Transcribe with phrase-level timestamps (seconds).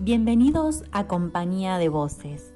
[0.00, 2.52] Bienvenidos a Compañía de Voces,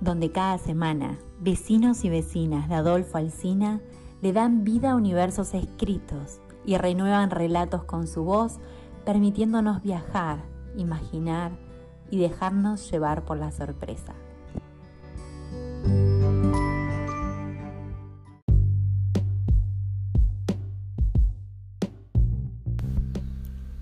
[0.00, 3.80] donde cada semana vecinos y vecinas de Adolfo Alsina
[4.20, 8.58] le dan vida a universos escritos y renuevan relatos con su voz,
[9.04, 10.44] permitiéndonos viajar,
[10.76, 11.52] imaginar
[12.10, 14.14] y dejarnos llevar por la sorpresa.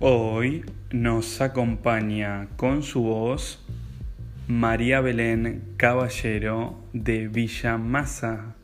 [0.01, 3.59] Hoy nos acompaña con su voz
[4.47, 8.55] María Belén Caballero de Villa Masa.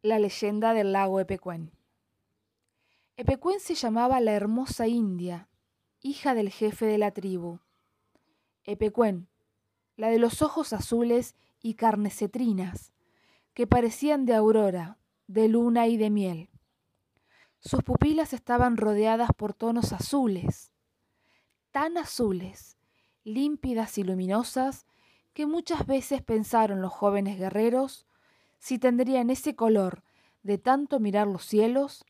[0.00, 1.72] La leyenda del lago Epecuén.
[3.16, 5.48] Epecuén se llamaba la hermosa India,
[6.00, 7.58] hija del jefe de la tribu.
[8.62, 9.26] Epecuén,
[9.96, 12.92] la de los ojos azules y carnes cetrinas,
[13.54, 14.99] que parecían de aurora,
[15.30, 16.50] de luna y de miel.
[17.60, 20.72] Sus pupilas estaban rodeadas por tonos azules,
[21.70, 22.76] tan azules,
[23.22, 24.86] límpidas y luminosas,
[25.32, 28.08] que muchas veces pensaron los jóvenes guerreros
[28.58, 30.02] si tendrían ese color
[30.42, 32.04] de tanto mirar los cielos,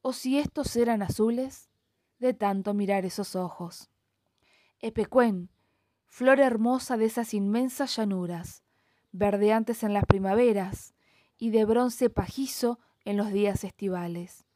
[0.00, 1.68] o si estos eran azules
[2.18, 3.90] de tanto mirar esos ojos.
[4.80, 5.50] Epecuén,
[6.06, 8.62] flor hermosa de esas inmensas llanuras,
[9.12, 10.93] verdeantes en las primaveras,
[11.44, 14.46] y de bronce pajizo en los días estivales.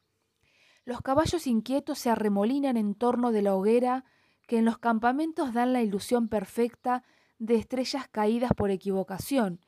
[0.85, 4.05] Los caballos inquietos se arremolinan en torno de la hoguera
[4.47, 7.03] que en los campamentos dan la ilusión perfecta
[7.37, 9.63] de estrellas caídas por equivocación,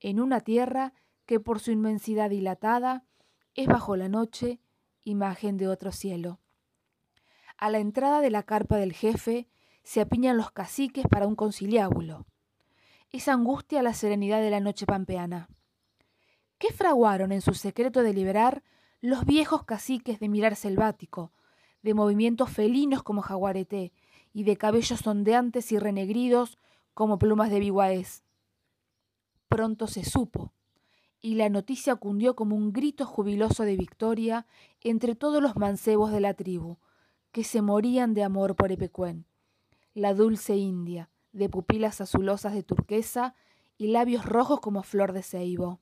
[0.00, 0.92] en una tierra
[1.24, 3.06] que por su inmensidad dilatada
[3.54, 4.60] es bajo la noche
[5.02, 6.40] imagen de otro cielo.
[7.56, 9.48] A la entrada de la carpa del jefe
[9.82, 12.26] se apiñan los caciques para un conciliábulo.
[13.12, 15.48] Es angustia la serenidad de la noche pampeana.
[16.58, 18.62] ¿Qué fraguaron en su secreto de liberar
[19.02, 21.30] los viejos caciques de mirar selvático,
[21.82, 23.92] de movimientos felinos como jaguareté
[24.32, 26.58] y de cabellos ondeantes y renegridos
[26.94, 28.24] como plumas de biguaés?
[29.48, 30.54] Pronto se supo,
[31.20, 34.46] y la noticia cundió como un grito jubiloso de victoria
[34.80, 36.78] entre todos los mancebos de la tribu,
[37.32, 39.26] que se morían de amor por Epecuén,
[39.92, 43.34] la dulce india, de pupilas azulosas de turquesa
[43.76, 45.80] y labios rojos como flor de ceibo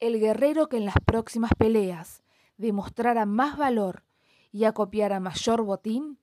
[0.00, 2.22] el guerrero que en las próximas peleas
[2.56, 4.04] demostrara más valor
[4.50, 6.18] y acopiara mayor botín,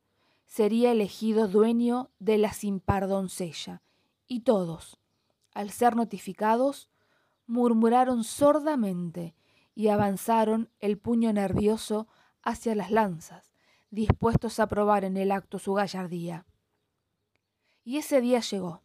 [0.45, 3.81] sería elegido dueño de la sin par doncella.
[4.27, 4.99] Y todos,
[5.53, 6.89] al ser notificados,
[7.45, 9.35] murmuraron sordamente
[9.73, 12.07] y avanzaron el puño nervioso
[12.41, 13.53] hacia las lanzas,
[13.89, 16.45] dispuestos a probar en el acto su gallardía.
[17.83, 18.81] Y ese día llegó,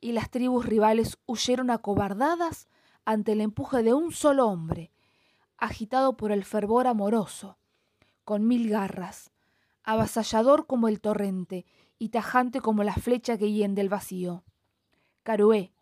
[0.00, 2.68] y las tribus rivales huyeron acobardadas
[3.10, 4.92] ante el empuje de un solo hombre,
[5.58, 7.58] agitado por el fervor amoroso,
[8.24, 9.32] con mil garras,
[9.82, 11.66] avasallador como el torrente
[11.98, 14.44] y tajante como la flecha que hiende el vacío.
[15.24, 15.72] Carué,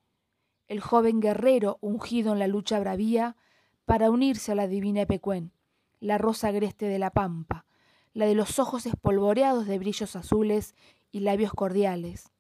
[0.68, 3.36] el joven guerrero ungido en la lucha bravía
[3.84, 5.52] para unirse a la divina Epecuén,
[6.00, 7.66] la rosa agreste de la pampa,
[8.14, 10.74] la de los ojos espolvoreados de brillos azules
[11.12, 12.32] y labios cordiales,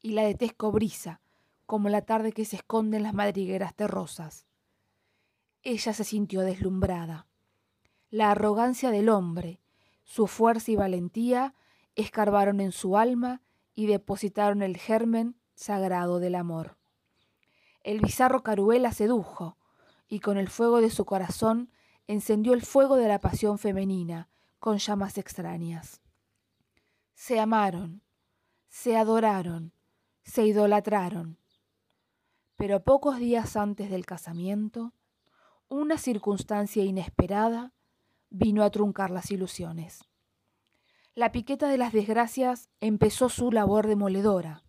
[0.00, 1.20] y la de tez cobriza,
[1.68, 4.46] como la tarde que se esconde en las madrigueras terrosas.
[5.62, 7.26] Ella se sintió deslumbrada.
[8.08, 9.60] La arrogancia del hombre,
[10.02, 11.54] su fuerza y valentía
[11.94, 13.42] escarbaron en su alma
[13.74, 16.78] y depositaron el germen sagrado del amor.
[17.82, 19.58] El bizarro Caruela sedujo,
[20.08, 21.70] y con el fuego de su corazón
[22.06, 26.00] encendió el fuego de la pasión femenina con llamas extrañas.
[27.12, 28.00] Se amaron,
[28.70, 29.74] se adoraron,
[30.22, 31.36] se idolatraron,
[32.58, 34.92] pero pocos días antes del casamiento,
[35.68, 37.72] una circunstancia inesperada
[38.30, 40.04] vino a truncar las ilusiones.
[41.14, 44.64] La piqueta de las desgracias empezó su labor demoledora.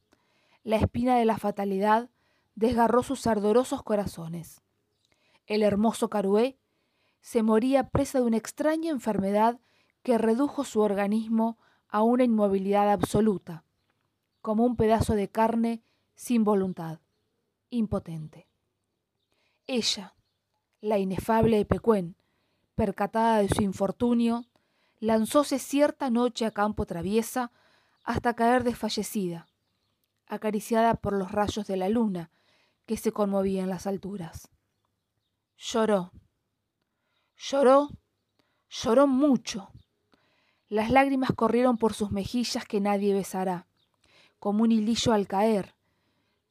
[0.64, 2.12] La espina de la fatalidad
[2.54, 4.62] desgarró sus ardorosos corazones.
[5.48, 6.60] El hermoso Carué
[7.22, 9.60] se moría presa de una extraña enfermedad
[10.04, 11.58] que redujo su organismo
[11.88, 13.64] a una inmovilidad absoluta,
[14.42, 15.82] como un pedazo de carne
[16.14, 17.00] sin voluntad
[17.70, 18.48] impotente.
[19.68, 20.16] Ella,
[20.82, 22.16] la inefable Epecuén,
[22.76, 24.46] percatada de su infortunio,
[25.00, 27.52] lanzóse cierta noche a campo traviesa
[28.04, 29.48] hasta caer desfallecida,
[30.28, 32.32] acariciada por los rayos de la luna
[32.86, 34.50] que se conmovía en las alturas.
[35.58, 36.12] Lloró,
[37.38, 37.90] lloró,
[38.70, 39.70] lloró mucho.
[40.70, 43.68] Las lágrimas corrieron por sus mejillas que nadie besará,
[44.40, 45.76] como un hilillo al caer,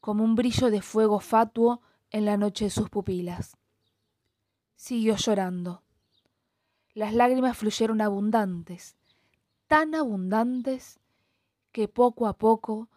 [0.00, 3.56] como un brillo de fuego fatuo en la noche de sus pupilas.
[4.76, 5.82] Siguió llorando.
[6.94, 8.96] las lágrimas fluyeron abundantes,
[9.66, 10.98] tan abundantes
[11.70, 12.88] que poco a poco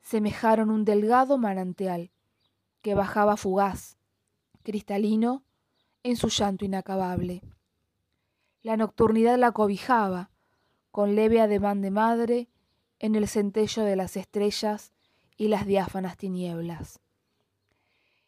[0.00, 2.10] semejaron un delgado manantial
[2.82, 3.96] que bajaba fugaz,
[4.62, 5.44] cristalino,
[6.02, 7.42] en su llanto inacabable.
[8.62, 10.30] La nocturnidad la cobijaba,
[10.90, 12.48] con leve ademán de madre,
[12.98, 14.93] en el centello de las estrellas
[15.36, 17.00] y las diáfanas tinieblas.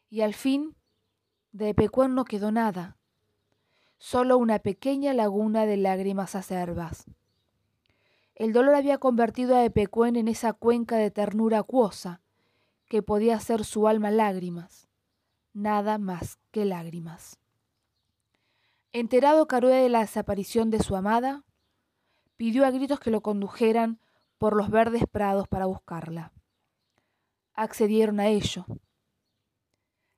[0.08, 0.76] Y al fin,
[1.53, 2.97] de Epecuén no quedó nada,
[3.99, 7.06] solo una pequeña laguna de lágrimas acerbas.
[8.35, 12.20] El dolor había convertido a Epecuén en esa cuenca de ternura acuosa
[12.88, 14.88] que podía hacer su alma lágrimas,
[15.55, 17.38] nada más que lágrimas.
[18.93, 21.44] Enterado Carué de la desaparición de su amada,
[22.37, 24.00] pidió a gritos que lo condujeran
[24.38, 26.32] por los verdes prados para buscarla.
[27.56, 28.67] Accedieron a ello.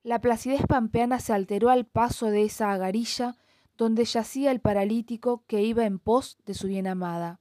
[0.03, 3.37] La placidez pampeana se alteró al paso de esa agarilla
[3.77, 7.41] donde yacía el paralítico que iba en pos de su bien amada.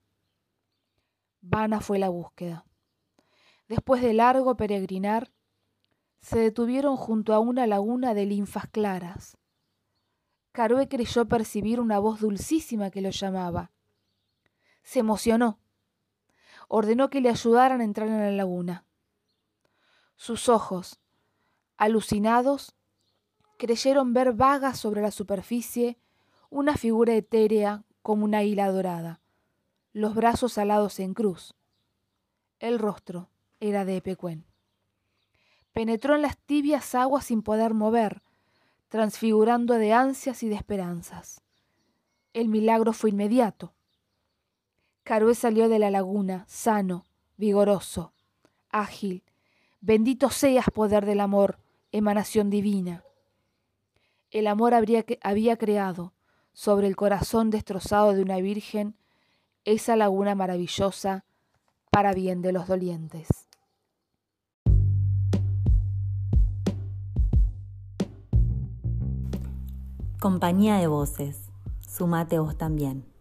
[1.41, 2.65] Vana fue la búsqueda.
[3.67, 5.31] Después de largo peregrinar,
[6.21, 9.37] se detuvieron junto a una laguna de linfas claras.
[10.51, 13.71] Carué creyó percibir una voz dulcísima que lo llamaba.
[14.83, 15.59] Se emocionó.
[16.67, 18.86] Ordenó que le ayudaran a entrar en la laguna.
[20.17, 20.99] Sus ojos,
[21.77, 22.75] alucinados,
[23.57, 25.97] creyeron ver vagas sobre la superficie
[26.49, 29.21] una figura etérea como una águila dorada,
[29.93, 31.53] los brazos alados en cruz.
[32.59, 33.29] El rostro
[33.59, 34.45] era de Epecuén.
[35.71, 38.23] Penetró en las tibias aguas sin poder mover,
[38.87, 41.41] transfigurando de ansias y de esperanzas.
[42.33, 43.75] El milagro fue inmediato.
[45.03, 47.05] Carué salió de la laguna, sano,
[47.37, 48.13] vigoroso,
[48.69, 49.23] ágil.
[49.79, 51.59] Bendito seas, poder del amor,
[51.91, 53.03] emanación divina.
[54.31, 56.13] El amor habría había creado,
[56.53, 58.95] sobre el corazón destrozado de una virgen
[59.63, 61.23] esa laguna maravillosa
[61.91, 63.27] para bien de los dolientes.
[70.19, 73.16] Compañía de voces, sumate vos también.